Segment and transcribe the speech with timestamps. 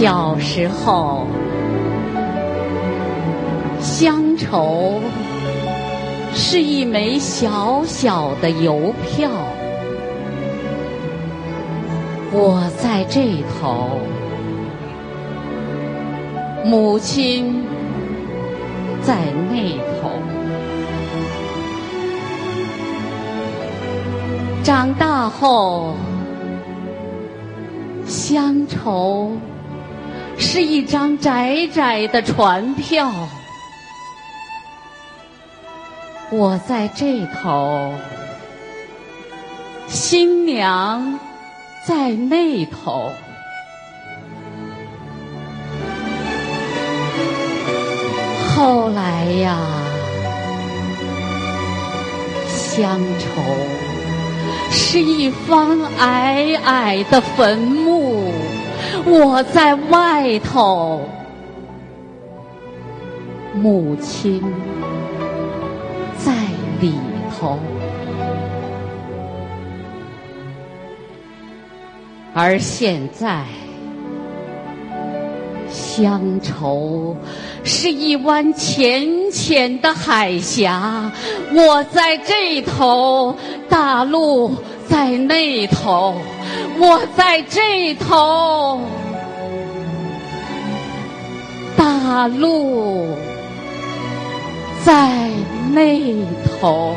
[0.00, 1.26] 小时候，
[3.82, 4.98] 乡愁
[6.32, 9.28] 是一枚小小的邮票，
[12.32, 13.98] 我在这头，
[16.64, 17.62] 母亲
[19.02, 19.18] 在
[19.50, 20.10] 那头。
[24.62, 25.94] 长大后，
[28.06, 29.32] 乡愁
[30.42, 33.12] 是一张窄窄的船票，
[36.30, 37.92] 我在这头，
[39.86, 41.20] 新娘
[41.86, 43.12] 在那头。
[48.56, 49.58] 后来呀，
[52.48, 53.42] 乡愁。
[54.72, 57.99] 是一方矮矮的坟墓，
[59.06, 61.00] 我在外头，
[63.54, 64.42] 母亲
[66.18, 66.32] 在
[66.80, 66.94] 里
[67.38, 67.58] 头。
[72.32, 73.44] 而现在，
[75.68, 77.16] 乡愁
[77.64, 81.10] 是一湾浅浅的海峡，
[81.52, 83.34] 我在这头，
[83.68, 84.54] 大陆
[84.90, 86.16] 在那头，
[86.76, 88.80] 我在这头，
[91.76, 93.16] 大陆
[94.84, 95.30] 在
[95.72, 96.26] 那
[96.60, 96.96] 头。